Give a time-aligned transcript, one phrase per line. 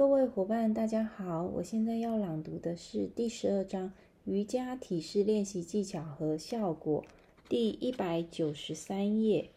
[0.00, 1.42] 各位伙伴，大家好！
[1.42, 3.92] 我现在要朗读的是第十二章
[4.24, 7.04] 瑜伽体式练习技巧和效果，
[7.50, 9.50] 第一百九十三页，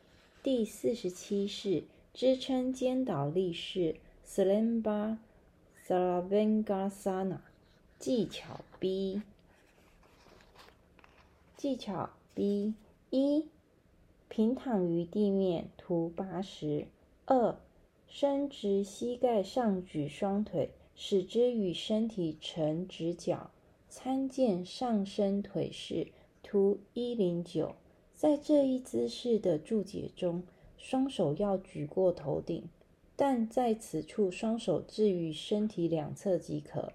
[0.43, 3.95] 第四十七式支撑肩倒立式
[4.27, 5.15] （Slamba
[5.87, 7.37] Savangasana）
[7.97, 9.21] 技巧 B。
[11.55, 12.73] 技巧 B
[13.11, 13.45] 一，
[14.27, 16.87] 平躺于地面，图八十
[17.27, 17.55] 二。
[18.15, 23.49] 伸直膝盖，上举双腿，使之与身体成直角。
[23.89, 26.09] 参见上伸腿式
[26.43, 27.73] 图一零九。
[28.13, 30.43] 在这一姿势的注解中，
[30.77, 32.69] 双手要举过头顶，
[33.15, 36.93] 但在此处双手置于身体两侧即可。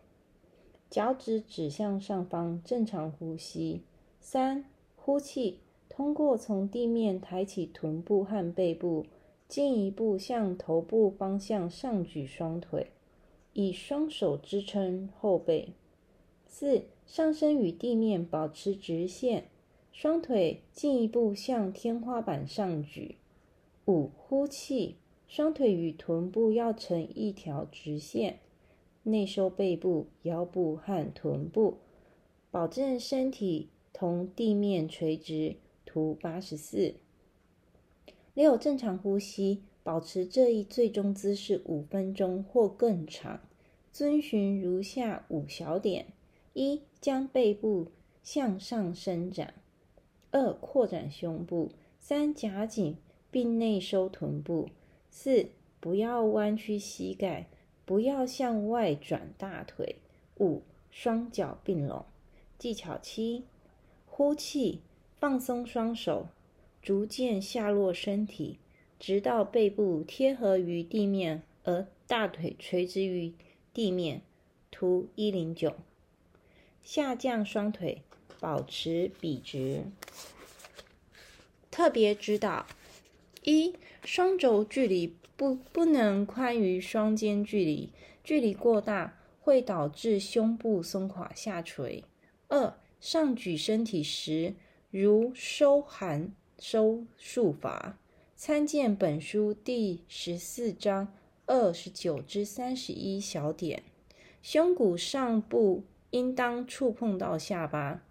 [0.89, 3.83] 脚趾指向上方，正常呼吸。
[4.21, 5.59] 三，呼气，
[5.89, 9.05] 通过从地面抬起臀部和背部。
[9.49, 12.89] 进一步向头部方向上举双腿，
[13.55, 15.71] 以双手支撑后背。
[16.47, 19.49] 四，上身与地面保持直线，
[19.91, 23.17] 双腿进一步向天花板上举。
[23.87, 24.97] 五，呼气，
[25.27, 28.41] 双腿与臀部要成一条直线，
[29.05, 31.79] 内收背部、腰部和臀部，
[32.51, 35.57] 保证身体同地面垂直。
[35.87, 36.97] 图八十四。
[38.39, 43.41] 六，正常呼吸，保持这一最终姿势五分钟或更长。
[43.93, 46.07] 遵循如下五小点：
[46.53, 47.89] 一、将背部
[48.23, 49.49] 向上伸展；
[50.31, 52.99] 二、扩展胸部；三、夹紧
[53.33, 54.69] 并内收臀部；
[55.11, 55.49] 四、
[55.81, 57.49] 不要弯曲膝盖，
[57.85, 59.97] 不要向外转大腿；
[60.39, 62.05] 五、双脚并拢。
[62.57, 63.43] 技巧七：
[64.07, 64.83] 呼气，
[65.17, 66.29] 放松双手。
[66.89, 68.59] 逐渐下落身体，
[68.99, 73.35] 直到背部贴合于地面，而大腿垂直于
[73.75, 74.23] 地面。
[74.71, 75.77] 图一零九。
[76.83, 78.01] 下降双腿，
[78.41, 79.85] 保持笔直。
[81.71, 82.65] 特别指导：
[83.45, 87.91] 一、双肘距离不不能宽于双肩距离，
[88.25, 92.03] 距离过大会导致胸部松垮下垂。
[92.49, 94.55] 二、上举身体时，
[94.91, 96.33] 如收含。
[96.59, 97.99] 收束法，
[98.35, 101.15] 参见本书第十四章
[101.47, 103.85] 二十九至三十一小点。
[104.43, 108.03] 胸骨上部应当触碰到下巴，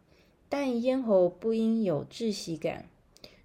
[0.47, 2.90] 但咽喉不应有窒息感。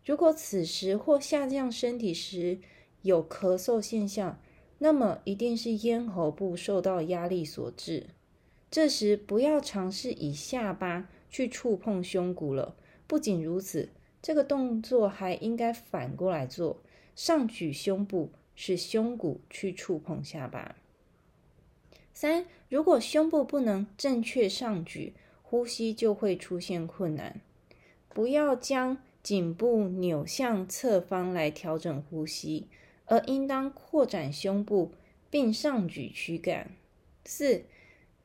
[0.05, 2.61] 如果此时或下降身体时
[3.03, 4.41] 有咳嗽现象，
[4.79, 8.07] 那么一定是咽喉部受到压力所致。
[8.71, 12.77] 这时不要尝试以下巴去触碰胸骨了。
[13.09, 13.89] 不仅如此。
[14.23, 16.81] 这个动作还应该反过来做，
[17.17, 20.77] 上举胸部，使胸骨去触碰下巴。
[22.15, 27.41] 三，如果胸部不能正确上举，呼吸就会出现困难。
[28.09, 32.69] 不要将颈部扭向侧方来调整呼吸，
[33.07, 34.93] 而应当扩展胸部
[35.31, 36.71] 并上举躯干。
[37.25, 37.65] 四，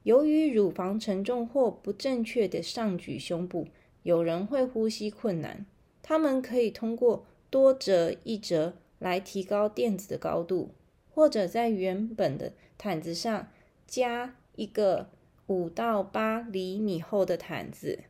[0.04, 3.68] 由于乳房沉重或不正确的上举胸部，
[4.04, 5.66] 有人会呼吸困难。
[6.10, 10.72] 他们可以通过多折一折来提高垫子的高度，
[11.14, 13.52] 或者在原本的毯子上
[13.86, 15.10] 加一个
[15.48, 18.06] 五到八厘米厚的毯子。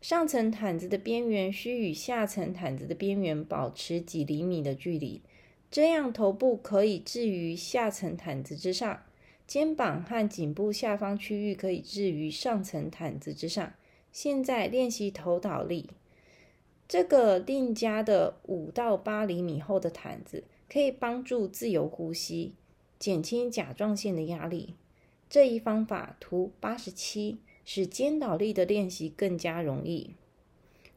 [0.00, 5.22] 上层毯子的边缘需与下层毯子的边缘保持几厘米的距离，
[5.70, 9.04] 这样头部可以置于下层毯子之上，
[9.46, 13.72] 肩膀和颈部下方区域可以置于上层毯子之上。
[14.10, 15.90] 现在练习头倒立。
[16.86, 22.52] 这个另加的五到八厘米厚的毯子可以帮助自由呼吸，
[22.98, 24.74] 减轻甲状腺的压力。
[25.30, 30.10] 这一方法图八十七使肩倒立的练习更加容易。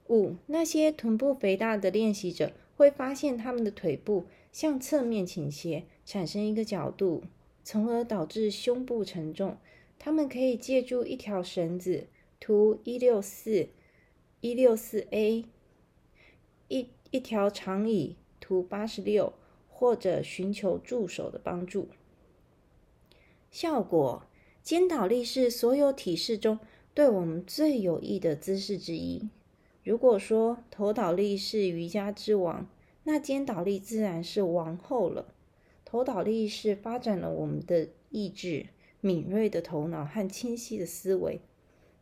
[0.09, 7.24] 五，那些臀部肥大的练习者会发现他们的腿部向侧面倾斜，产生一个角度，
[7.64, 9.58] 从而导致胸部沉重。
[9.97, 12.08] 他们可以借助一条绳子
[12.40, 13.70] 图一六四
[14.41, 15.46] 一六四 A。
[16.67, 19.34] 一一条长椅，图八十六，
[19.69, 21.87] 或者寻求助手的帮助。
[23.49, 24.23] 效果：
[24.61, 26.59] 肩倒立是所有体式中
[26.93, 29.29] 对我们最有益的姿势之一。
[29.84, 32.67] 如果说头倒立是瑜伽之王，
[33.03, 35.34] 那肩倒立自然是王后了。
[35.85, 38.66] 头倒立是发展了我们的意志、
[38.99, 41.40] 敏锐的头脑和清晰的思维，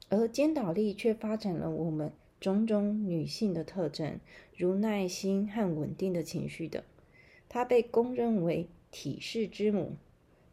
[0.10, 2.12] 而肩倒立却发展了我们。
[2.40, 4.20] 种种女性的特征，
[4.56, 6.84] 如耐心和稳定的情绪等，
[7.50, 9.94] 她被公认为体式之母。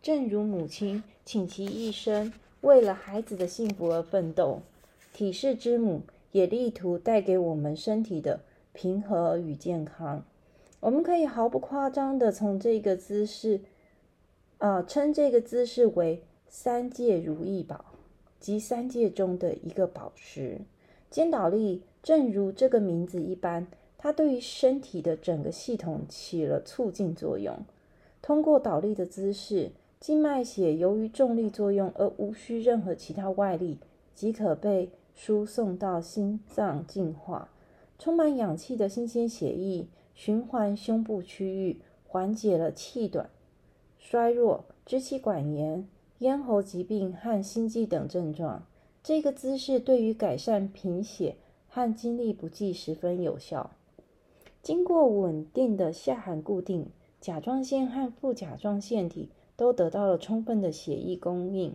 [0.00, 4.62] 正如母亲倾其一生为了孩子的幸福而奋斗，
[5.12, 6.02] 体式之母
[6.32, 8.40] 也力图带给我们身体的
[8.72, 10.24] 平和与健康。
[10.80, 13.60] 我们可以毫不夸张的从这个姿势，
[14.58, 17.84] 啊，称这个姿势为三界如意宝，
[18.40, 20.62] 即三界中的一个宝石。
[21.12, 23.66] 肩倒立，正如这个名字一般，
[23.98, 27.54] 它对于身体的整个系统起了促进作用。
[28.22, 33.78] 通过倒立的姿势，静脉血由于重力作用而无需任何其他外力，
[34.14, 37.50] 即可被输送到心脏净化，
[37.98, 39.86] 充满氧气的新鲜血液。
[40.14, 43.30] 循环胸部区域，缓解了气短、
[43.98, 45.88] 衰弱、支气管炎、
[46.18, 48.62] 咽喉疾病和心悸等症状。
[49.02, 51.36] 这个姿势对于改善贫血
[51.68, 53.70] 和精力不济十分有效。
[54.62, 56.86] 经过稳定的下颌固定，
[57.20, 61.74] 甲状腺和副甲状腺体都得到了充分的血液供应，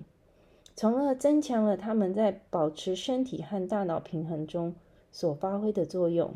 [0.74, 4.74] 从而增强了它们在保持身体和大脑平衡中
[5.12, 6.34] 所发挥的作用。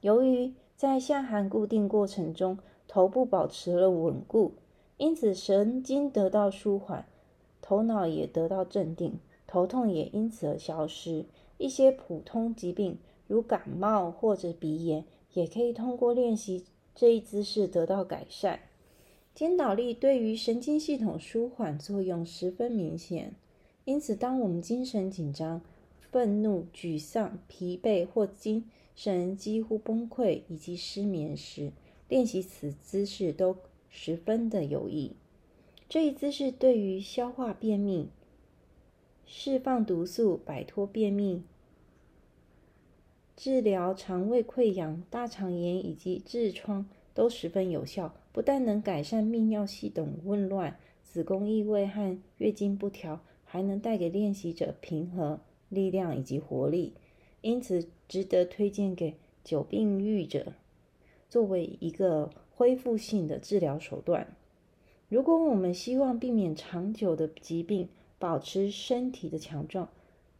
[0.00, 4.52] 由于在下颌固定过程中，头部保持了稳固，
[4.96, 7.04] 因此神经得到舒缓，
[7.60, 9.18] 头脑也得到镇定，
[9.52, 11.26] 头痛也因此而消失。
[11.58, 12.96] 一些普通疾病，
[13.26, 15.04] 如感冒或者鼻炎，
[15.34, 16.64] 也可以通过练习
[16.94, 18.60] 这一姿势得到改善。
[19.34, 23.34] 肩倒立对于神经系统舒缓作用十分明显，
[23.84, 25.60] 因此当我们精神紧张、
[26.00, 28.64] 愤怒、沮丧、疲惫或精
[28.96, 31.72] 神几乎崩溃以及失眠时，
[32.08, 33.58] 练习此姿势都
[33.90, 35.12] 十分的有益。
[35.90, 38.08] 这一姿势对于消化便秘、
[39.34, 41.42] 释放毒素、摆脱便秘、
[43.34, 48.14] 治疗肠胃溃疡、大肠炎以及痔疮都十分有效。
[48.30, 55.40] 不但能改善泌尿系统紊乱、子宫异位和月经不调，还能带给练习者平和、
[55.70, 56.92] 力量以及活力。
[57.40, 60.52] 因此，值得推荐给久病愈者，
[61.30, 64.36] 作为一个恢复性的治疗手段。
[65.08, 67.88] 如果我们希望避免长久的疾病，
[68.22, 69.88] 保持身体的强壮，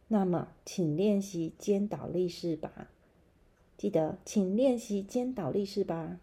[0.07, 2.89] 那么请练习肩倒立式吧。
[3.75, 6.17] 记得，请练习肩倒立式吧。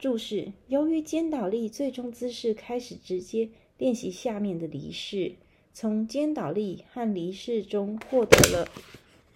[0.00, 5.34] 注释：由于肩倒立最终姿势开始直接练习下面的离式，
[5.72, 8.68] 从肩倒立和离式中获得了。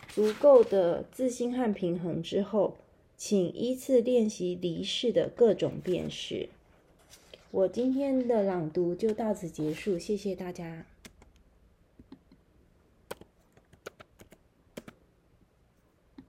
[0.08, 2.79] 足够的自信和平衡之后，
[3.17, 6.49] 请依次练习离式的各种变式。
[7.53, 10.85] 我今天的朗读就到此结束，谢谢大家。